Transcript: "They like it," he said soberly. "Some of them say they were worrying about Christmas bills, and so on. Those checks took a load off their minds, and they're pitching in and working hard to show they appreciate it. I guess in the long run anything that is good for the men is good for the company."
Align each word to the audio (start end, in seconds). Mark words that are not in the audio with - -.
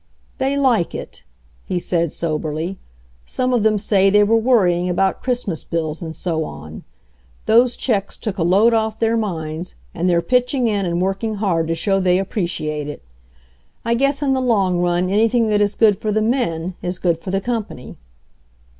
"They 0.39 0.57
like 0.57 0.95
it," 0.95 1.23
he 1.63 1.77
said 1.77 2.11
soberly. 2.11 2.79
"Some 3.27 3.53
of 3.53 3.61
them 3.61 3.77
say 3.77 4.09
they 4.09 4.23
were 4.23 4.35
worrying 4.39 4.89
about 4.89 5.21
Christmas 5.21 5.63
bills, 5.63 6.01
and 6.01 6.15
so 6.15 6.43
on. 6.43 6.83
Those 7.45 7.77
checks 7.77 8.17
took 8.17 8.39
a 8.39 8.43
load 8.43 8.73
off 8.73 8.99
their 8.99 9.15
minds, 9.15 9.75
and 9.93 10.09
they're 10.09 10.23
pitching 10.23 10.65
in 10.65 10.87
and 10.87 11.03
working 11.03 11.35
hard 11.35 11.67
to 11.67 11.75
show 11.75 11.99
they 11.99 12.17
appreciate 12.17 12.87
it. 12.87 13.03
I 13.85 13.93
guess 13.93 14.23
in 14.23 14.33
the 14.33 14.41
long 14.41 14.79
run 14.79 15.07
anything 15.11 15.49
that 15.49 15.61
is 15.61 15.75
good 15.75 15.99
for 15.99 16.11
the 16.11 16.23
men 16.23 16.73
is 16.81 16.97
good 16.97 17.19
for 17.19 17.29
the 17.29 17.39
company." 17.39 17.95